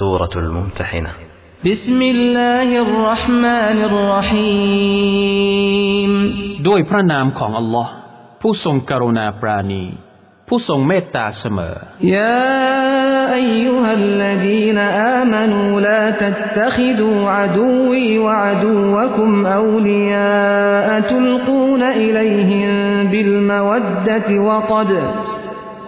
[0.00, 1.10] سورة الممتحنة
[1.66, 6.12] بسم الله الرحمن الرحيم
[6.64, 7.88] دوي برنام كون الله
[8.42, 9.92] بوسون كارونا براني
[10.48, 12.64] بوسون ميتا سما يا
[13.34, 14.78] أيها الذين
[15.18, 22.70] آمنوا لا تتخذوا عدوي وعدوكم أولياء تلقون إليهم
[23.10, 24.98] بالمودة وقد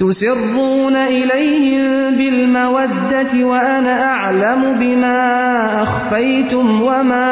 [0.00, 5.18] تسرون إليهم بالمودة وأنا أعلم بما
[5.82, 7.30] أخفيتم وما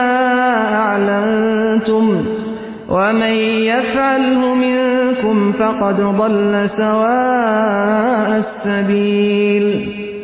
[0.78, 2.16] أعلنتم
[2.88, 3.34] ومن
[3.72, 9.66] يفعله منكم فقد ضل سواء السبيل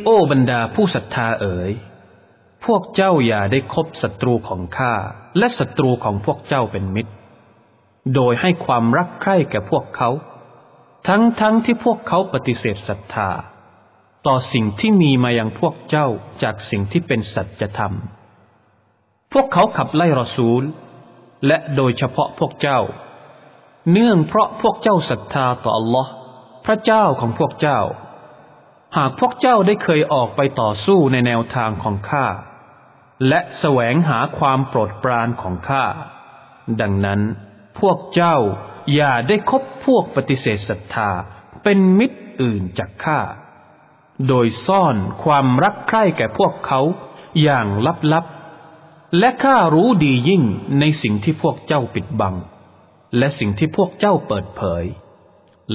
[0.06, 1.72] โอ้บรรดาผู้ศรัทธาเอ๋ย
[2.64, 4.94] พวกเจ้าอย่าได้คบศัตรูของข้า
[5.38, 7.12] และศัตรูของพวกเจ้าเป็นมิตร
[8.14, 10.08] โดยให้ความรักใคร่แก่พวกเขา
[11.06, 13.30] ทั้งๆทที่พวกเขาปฏิเสธศรัทธา
[14.26, 16.06] ต่อสิ่งที่มีมาอย่างพวกเจ้า
[16.42, 17.94] จากสิ่งที่เป็นสัจธรรม
[19.32, 20.62] พวกเขาขับไล่รอซูล
[21.46, 22.80] และโดยเฉพาะพวกเจ้า
[23.92, 26.10] เนื่องเพราะพวกเจ้าศรัทธาต่ออัลลอฮ์
[26.64, 27.80] พระเจ้าของพวกเจ้า
[28.96, 32.26] หากพวกเจ้าได้เคยออกไปต่อสู้ในแนวทางของข้า
[33.28, 35.84] และแสวงหาความโปรดปรานของข้า
[36.80, 37.20] ดังนั้น
[37.78, 38.36] พวกเจ้า
[38.94, 41.10] อย่าได้คบพวกปฏิเสธศรัทธา
[41.62, 43.20] เป็นมิตรอื่นจากข้า
[44.28, 46.80] โดยซ่อนความรักใคร่แก่พวกเขา
[47.42, 47.66] อย่าง
[48.12, 50.42] ลับๆ และข้ารู้ดียิ่ง
[50.80, 52.34] ในสิ่งที่พวกเจ้าปิดบัง
[53.18, 54.84] และสิ่งที่พวกเจ้าเปิดเผย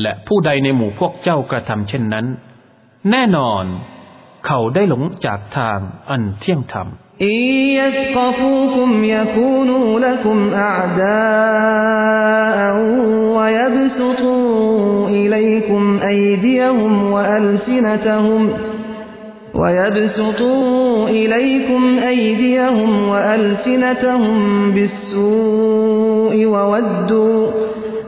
[0.01, 2.25] และผู้ใดในหมู่พวกเจ้ากระทำเช่นนั้น
[3.09, 3.63] แน่นอน
[4.45, 6.87] เขาได้หลงจากทางอันเที่ยงธรรม
[7.21, 7.29] إن
[7.69, 12.83] يثقفوكم يكونوا لكم أعداء
[13.37, 18.49] ويبسطوا إليكم أيديهم وألسنتهم
[19.55, 27.47] ويبسطوا إليكم أيديهم وألسنتهم بالسوء وودوا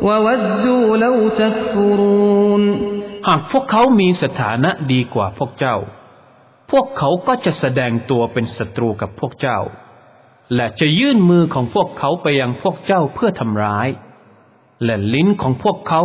[0.01, 2.91] وودوا لو تكفرون
[3.29, 5.75] หากพวกเขามีสถานะดีกว่าพวกเจ้า
[6.77, 9.59] วกเขาก็จะแสดงตัวเป็นศัตรูกับพวกเจ้า
[10.55, 13.87] และจะยื่นมือของพวกเขาไปยังพวกเจ้าเพื่อทำร้าย
[14.83, 16.01] และลิ้นของพวกเขา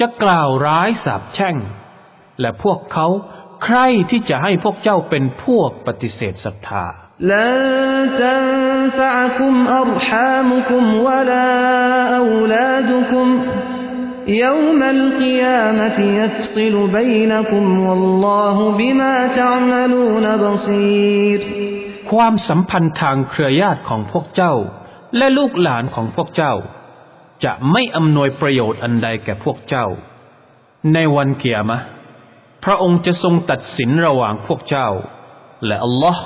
[0.00, 1.56] จะกล่าวร้ายสาบแช่ง
[2.40, 3.06] และพวกเขา
[3.64, 3.78] ใคร
[4.10, 6.84] ที่จะให้พวกเจ้าเป็นพวกปฏิเสธศรัทธา
[7.30, 7.32] لن
[13.70, 13.79] ت
[14.28, 21.40] يوم القيامة يفصل بينكم والله بما تعملون بصير
[22.12, 24.54] ความสัมพันธ์ทางเครือญาติของพวกเจ้า
[25.16, 26.54] และลูกหลานของพวกเจ้า
[27.44, 29.86] จะไม่อำนวยประโยชน์อันใดแก่พวกเจ้า
[30.94, 31.78] ในวันเกียรมะ
[32.64, 34.88] พระองค์จะทรงตัดสินระหว่างพวกเจ้า
[35.66, 36.22] และอัลลอฮ์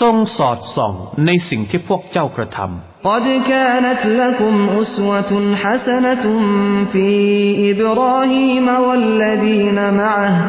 [0.00, 0.92] ทรงสอดส่อง
[1.26, 6.26] ในสิ่งที่พวกเจ้ากระทำ قد كانت لكم أسوة حسنة
[6.92, 7.10] في
[7.70, 10.46] إبراهيم والذين معه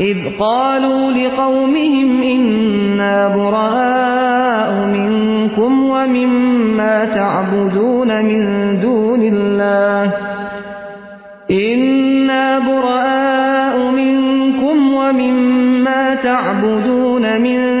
[0.00, 8.44] إذ قالوا لقومهم إنا براء منكم ومما تعبدون من
[8.82, 10.10] دون الله
[11.50, 17.80] إنا براء منكم ومما تعبدون من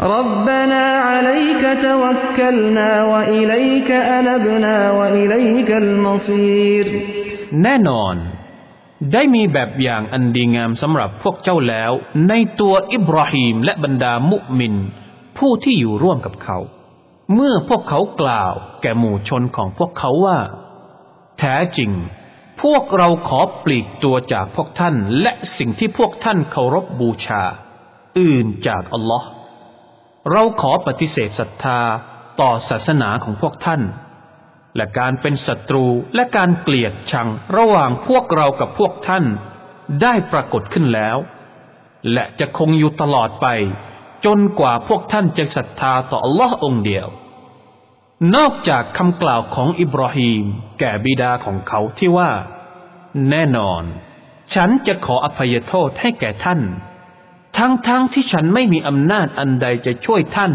[0.00, 6.86] ربنا عليك توكلنا وإليك أنبنا وإليك المصير
[7.62, 8.14] แน่นอน
[9.12, 11.92] ได้มีแบบอย่างอันดีงามสำหรับพวกเจ้าแล้ว
[12.28, 14.74] ในตัวอิบราฮิมและบรรดามุมิน
[15.38, 16.58] ผู้ที่อยู่ร่วมกับเขา
[17.34, 20.38] เมื่อพวกเขากล่าวแก่หมู่ชนของพวกเขาว่า
[21.38, 21.90] แท้จริง
[22.62, 27.42] พวกเราขอปลีกตัวจากพวกท่าน และสิ่งที่พวกท่านเคารพบบูชา
[28.18, 29.24] อื่นจากอัลลอฮ
[30.32, 31.80] เราขอปฏิเสธศรัทธา
[32.40, 33.82] ต่อศาสนาของพวกท่าน
[34.76, 39.24] และการเป็นศัตรูและการเกลียดชังระหว่างพวกเรากับพวกท่าน
[40.02, 41.16] ได้ปรากฏขึ้นแล้ว
[42.12, 43.46] และจะคงอยู่ตลอดไป
[44.24, 47.08] จนกว่าพวกท่านจะศรัทธาต่อลลอค์องเดียว
[48.36, 50.44] นอกจากคำกล่าวของอิบราฮิม
[50.78, 52.30] แก่บิดาของเขาที่ว่า
[53.30, 53.82] แน่นอน
[54.54, 56.60] ฉันจะขออภัยโทษให้แก่ท่าน
[57.58, 60.52] ทั้งๆทที่ฉันไม่มีอำนาจอันใดจะช่วยท่าน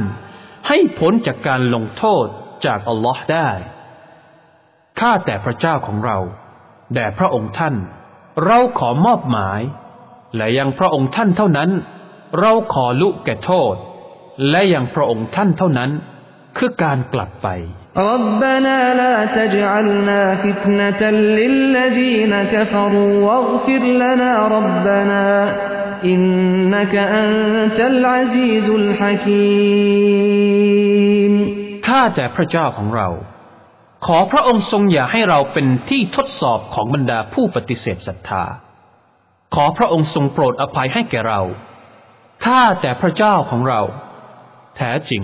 [0.68, 2.26] ให้พ้นจากการลงโทษ
[2.66, 3.50] จากอัลลอฮ์ได้
[5.00, 6.18] ข้า แต่พระเจ้าของเรา
[6.94, 7.76] แด่พระองค์ท่าน
[8.46, 9.62] เราขอมอบหมาย
[10.36, 11.70] และ ยัง พระองค์ท่านเท่านั้น
[12.40, 13.76] เราขอลุกแก่โทษ
[14.50, 15.92] และ ยัง พระองค์ท่านเท่านั้น
[16.60, 17.48] คือการกลับไป
[31.88, 33.10] ข้าแต่พระเจ้าของเรา
[34.06, 38.44] ขอพระองค์ทรงอย่าให้เราเป็นที่ทดสอบของบรรดาผู้ปฏิเสธศรัทธา
[39.54, 41.42] ขอพระองค์ทรงโปรดอภัยให้แก่เรา
[42.46, 43.82] ข้าแต่พระเจ้าของเรา
[44.76, 45.24] แท้จริง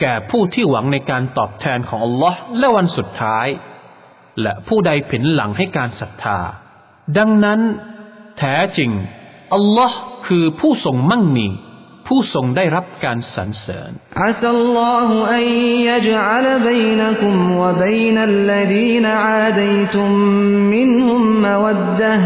[0.00, 3.46] แก่ผู้ที่หวังในการตอบแทนของอัลลอฮ์และวันสุดท้าย
[4.40, 6.38] และผู้ใดผินหลังให้การศรัทธา
[7.16, 7.60] ดังนั้น
[8.38, 8.90] แท้จริง
[9.54, 9.96] อัลลอฮ์
[10.26, 11.48] คือผู้ทรงมั่งมี
[12.06, 13.90] ผู้ทรงได้รับการสรรเสริญ
[14.22, 15.48] อัสลลอฮุอัย
[15.88, 20.10] ยัจัลบัยนะคุมวะบัยนัลลดีนอาดัยตุม
[20.74, 22.16] มินฮุมมวัดดะ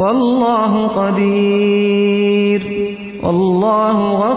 [0.00, 2.66] วัลลอฮุกดีร
[3.24, 3.66] و ا ل ل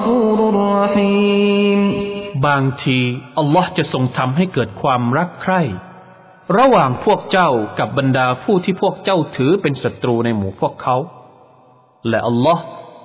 [0.06, 2.11] ฟูรุรรหีม
[2.46, 3.00] บางที
[3.38, 5.62] อัลลอฮ์จะทรงทำให้เกิดความรักใคร่
[6.58, 7.50] ระหว่างพวกเจ้า
[7.80, 10.96] กับบรรดาผู้ที่พวกเจ้าถือเป็นศัตรูในหมู่พวกเขา
[12.10, 12.64] และอัลลอฮ์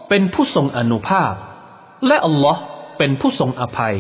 [0.08, 1.32] เป็นผู้ทรงอนุภาพ
[2.06, 2.60] และอัลลอฮ์
[2.98, 3.96] เป็นผู้ทรงอภัย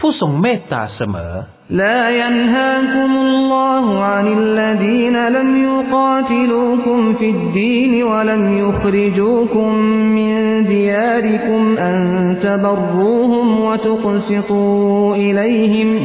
[0.00, 1.34] ผู้ทรงเมตตาเสมอ
[1.70, 9.74] لا ينهاكم الله عن الذين لم يقاتلوكم في الدين ولم يخرجوكم
[10.16, 11.96] من دياركم أن
[12.42, 16.04] تبروهم وتقسطوا إليهم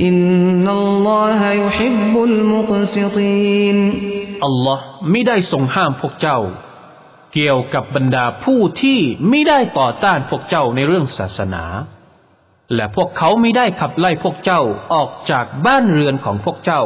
[0.00, 3.78] إن الله يحب المقسطين
[4.44, 4.78] الله
[5.12, 6.38] ไม่ได้ทรงห้ามพวกเจ้า
[7.34, 11.64] เกี่ยวกับบรรดาผู้ที่ไม่ได้ต่อต้านพวกเจ้าในเรื่องศาสนา
[12.74, 14.60] และพวกเขาไม่ได้ขับไล่พวกเจ้า
[14.94, 16.82] ออกจากบ้านเรือนของพวกเจ้า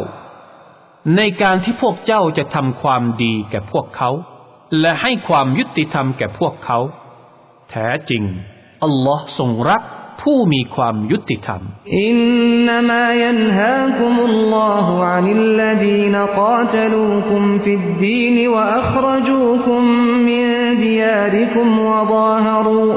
[1.16, 4.10] ในการที่พวกเจ้าจะทำความดีแก่พวกเขา
[4.80, 6.78] และให้ความยุติธรรมแก่พวกเขา
[7.70, 8.22] แท้จริง
[8.84, 9.82] อัลลอฮ์ทรงรัก
[10.22, 11.62] ผู้มีความยุติธรรม
[12.00, 12.16] อิน
[12.66, 19.82] นามะยันฮาคุมุลลอฮุอานิลลดีนกาตลูคุม ฟิดดีนวะอัครจูคุม
[20.28, 20.46] มิน
[20.82, 22.88] ดิยาริคุมวะบาฮรู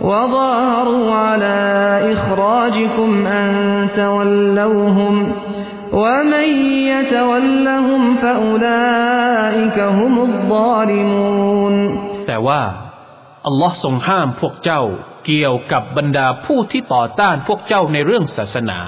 [0.00, 1.56] وظاهروا على
[2.12, 3.48] إخراجكم أن
[3.96, 5.32] تولوهم
[5.92, 11.74] ومن يتولهم فأولئك هم الظالمون
[12.28, 12.60] แต่ว่า
[13.46, 14.82] อัลลอฮ์ทรงห้ามพวกเจ้า
[15.26, 18.78] เกี่ยวกับบรรดาผู้ที่ต่อต้านพวกเจ้าในเรื่องศาสนา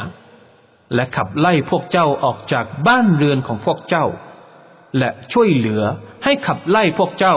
[0.95, 4.07] และขับไล่พวกเจ้าออกจากบ้านเรือนของพวกเจ้า
[4.99, 5.83] และช่วยเหลือ
[6.25, 7.37] ให้ขับไล่พวกเจ้า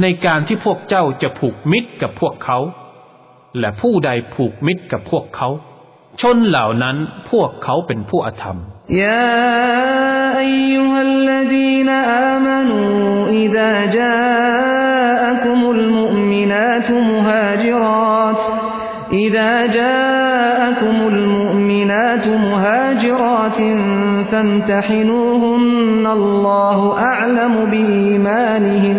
[0.00, 2.58] ในการที่พวกเจ้าจะผูกมิตรกับพวกเขา
[3.58, 5.48] และผู้ใดผูกมิตรกับพวกเขา
[6.20, 6.96] ชนเหล่านั้น
[7.30, 8.58] พวกเขาเป็นผู้อธรรม
[9.00, 9.28] ยา
[10.38, 10.54] อัย
[10.88, 12.80] ฮัลลดีนอามานู
[13.40, 14.14] อิดาจา
[15.26, 18.46] อักุมุลมุมินาตุมุฮาจิรัตน
[19.36, 23.60] ذ ا جاءكم จ ل م ؤ م ن ا ت مهاجرات
[24.30, 25.42] ف ا น ت ح ن و ه
[26.04, 28.98] ن الله ม ع ل م ب إ ي น ا ن ه น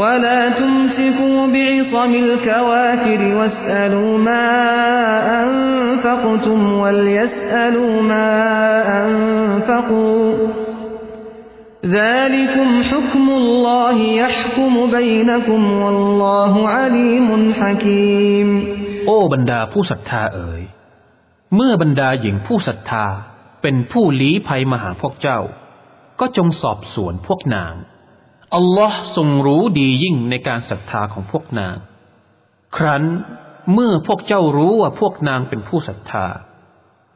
[0.00, 4.46] ولا تمسكوا بعصم الكوافر واسألوا ما
[5.42, 8.28] أنفقتم وليسألوا ما
[9.06, 10.48] أنفقوا
[11.86, 17.28] ذلكم حكم الله يحكم بينكم والله عليم
[17.60, 18.48] حكيم
[19.06, 20.62] โอ้บรรดาผู้ศรัทธาเอ๋ย
[21.54, 23.06] เมื่อบรรดาหญิงผู้ศรัทธา
[23.62, 25.40] เป็นผู้ลี้ภัยมาหาพวกเจ้า
[26.20, 27.74] ก็จงสอบสวนพวกนาง
[28.56, 31.76] อัลลอฮ์ทรงรู้ดียิ่งในการศรัทธาของพวกนาง
[32.76, 33.04] ครั้น
[33.72, 36.26] เมื่อพวกเจ้ารู้ว่าพวกนางเป็นผู้ศรัทธา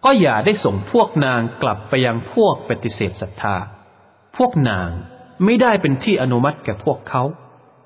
[0.04, 3.56] ก็อย่าได้ส่งพวกนางกลับไปยังพวกปฏิเสธศรัทธา
[4.36, 4.88] พวกนาง
[5.44, 7.22] ไม่ได้เป็นที่อนุมัติแก่พวกเขา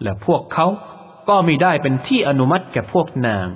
[0.03, 0.67] และพวกเขา
[1.29, 3.49] ก็ไม่ได้เป็นที่อนุมัติแก่พวกนาง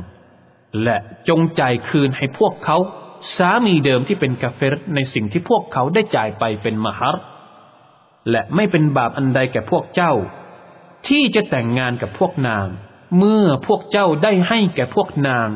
[0.82, 0.96] และ
[1.28, 2.76] จงใจคืนให้พวกเขา
[3.36, 7.24] สามีเดิมที่เป็นกาเฟรในสิ่งที่พวกเขาได้จ่ายไปเป็นมหาร์
[8.30, 10.12] และไม่เป็นบาปอันใดแก่พวกเจ้า
[11.08, 12.66] ที่จะแต่งงานกับพวกนาง
[13.18, 15.48] เมื่อพวกเจ้าได้ให้แก่พวกนาง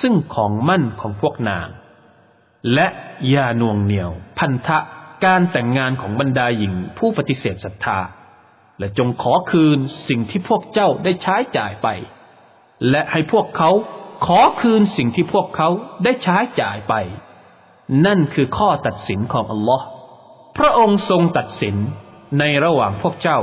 [0.00, 1.68] ซึ่งของมั่นของพวกนาง
[2.74, 2.86] และ
[3.30, 4.78] อย่าน่วงเหนียว พันธะ
[5.24, 7.98] การแต่งงานของบรรดาหญิงผู้ปฏิเสธศรัทธา
[8.78, 11.88] และจงขอคืนสิ่งที่พวกเจ้าได้ใช้จ่ายไป
[12.90, 13.70] และให้พวกเขา
[14.26, 15.68] ขอคืนสิ่งที่พวกเขา
[16.04, 16.94] ได้ใช้จ่ายไป
[18.06, 19.86] นั่นคือข้อตัดสินของอัลลอฮ์
[20.56, 21.76] พระองค์ทรงตัดสิน
[22.38, 23.40] ในระหว่างพวกเจ้า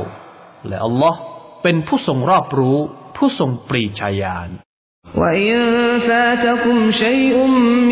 [0.67, 1.19] และอัลลอฮ์
[1.63, 2.77] เป็นผู้ทรงรอบรู้
[3.17, 4.51] ผู้ทรงปรีชาญาณ
[5.21, 5.49] وإن
[6.09, 7.35] فاتكم شيء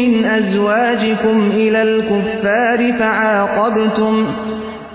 [0.01, 4.13] من أزواجكم إلى الكفار فعاقبتم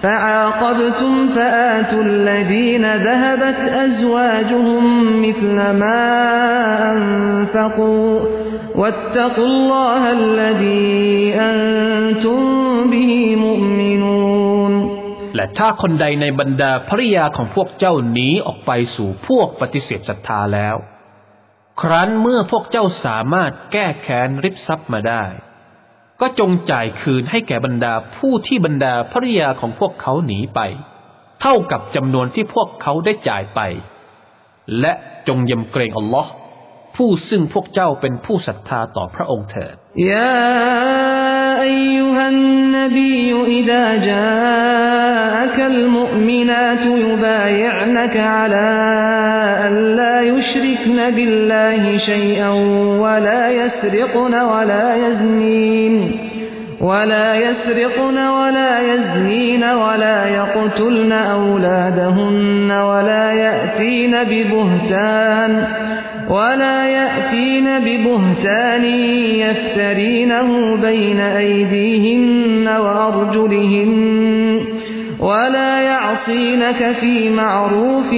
[0.02, 4.84] فعاقبتم فآتوا الذين ذهبت أزواجهم
[5.22, 6.02] مثل ما
[6.92, 8.20] أنفقوا
[8.74, 11.04] واتقوا الله الذي
[11.52, 12.40] أنتم
[12.92, 13.95] به مؤمنون
[15.58, 20.76] ถ้าคนใดในบรรดาภริยาของพวกเจ้าหนีออกไปสู่พวกปฏิเสธศรัทธาแล้ว
[21.80, 25.24] ครั้นเมื่อพวกเจ้าสามารถแก้แค้นริบทรัพย์มาได้
[26.20, 30.60] ก็จงจ่ายคืนให้แก่บรรดาผู้ที่บรรดาภริยาของพวกเขาหนีไป
[31.40, 33.60] เท่ากับจำนวนที่พวกเขาได้จ่ายไป
[34.80, 34.92] และ
[35.28, 36.30] จงยำเกรงอัลลอฮ์
[36.96, 39.76] ผู้ซึ่งพวกเจ้าเป็นผู้ศรัทธาต่อพระองค์เถิด
[40.08, 48.70] ยา أيها النبي إذا جاءك المؤمنات يبايعنك على
[49.66, 52.48] أن لا يشركن بالله شيئا
[53.00, 56.10] ولا يسرقن ولا يزنين
[56.80, 65.66] ولا يسرقن ولا يزنين ولا يقتلن أولادهن ولا يأتين ببهتان
[66.30, 68.84] ولا يأتين ببهتان
[69.40, 73.96] يفترينه بين أيديهن وأرجلهن
[75.20, 78.10] ولا يعصينك في معروف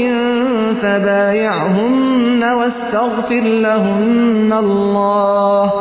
[0.82, 5.72] فبايعهن واستغفر لهن الله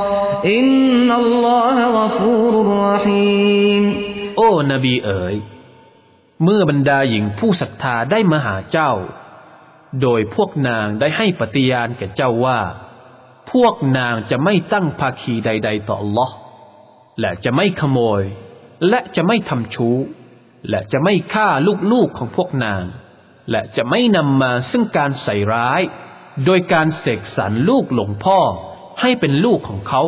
[0.45, 2.53] إن الله غفور
[2.85, 4.07] رحيم
[6.43, 8.91] เมื่อบรรดาหญิงผู้ศรัทธาได้มาหาเจ้า
[10.01, 12.59] โดยพวกนางได้ให้ปฏิญาณแก่เจ้าว่า
[13.51, 16.29] พวกนางจะไม่ตั้งภาคีใด ๆต่อลอ
[17.19, 18.23] และจะไม่ขโมย
[18.89, 19.95] และจะไม่ทำชู้
[20.69, 21.49] และจะไม่ฆ่า
[21.91, 22.83] ลูกๆของพวกนาง
[23.49, 25.81] และจะไม่นำมาซึ่งการใส่ร้าย
[26.45, 28.39] โดยการเสกสรรลูกหลงพ่อ
[29.01, 30.01] ให้เป็นลูกของเขา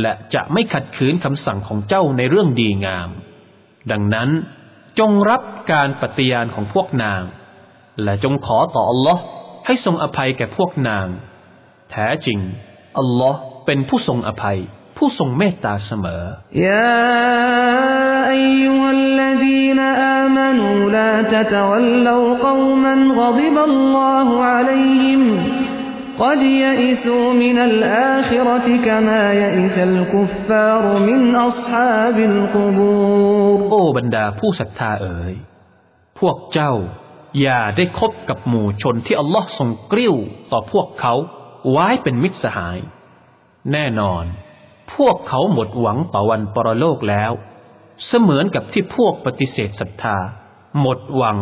[0.00, 3.10] และจะไม่ขัดขืนคำสั่งของเจ้าในเรื่องดีงาม
[3.90, 4.30] ดังนั้น
[4.98, 7.22] จงรับการปฏิญาณของพวกนาง
[8.02, 9.22] และจงขอต่อ อัลลอฮ์
[9.66, 11.08] ให้ทรงอภัย แก่พวกนาง
[11.90, 12.38] แท้จริง
[12.98, 14.58] อัลลอฮ์เป็นผู้ทรงอภัย
[14.96, 16.22] ผู้ทรงเมตตาเสมอ
[16.66, 17.76] ยา
[18.30, 18.32] อ
[18.66, 19.80] ยลลดีน
[20.12, 25.22] อามนู ลาตะตวัลลูกอมันกฎิบัลลอฮุอะลัยฮิม
[26.18, 35.34] โอ้บรรดาผู้ศรัทธาเอ๋ย
[36.18, 36.72] พวกเจ้า
[37.40, 40.14] อย่าได้คบกับหมู่ชนที่อัลลอฮ์ทรงกริ้ว
[40.52, 41.14] ต่อพวกเขา
[41.70, 42.78] ไว้เป็นมิตรสหาย
[43.72, 44.24] แน่นอน
[44.94, 47.32] พวกเขาหมดหวังต่อวันปรโลกแล้ว
[48.06, 50.16] เสมือนกับที่พวกปฏิเสธศรัทธา
[50.80, 51.38] หมดหวัง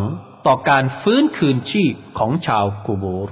[0.47, 3.31] ต่อการฟื้นคืนชีพของชาวกูบูร